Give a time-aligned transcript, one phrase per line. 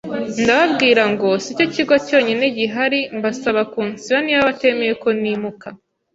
[0.43, 5.67] ndababwira ngo sicyo kigo cyonyine gihari mbasaba kunsiba niba batemeye ko nimuka.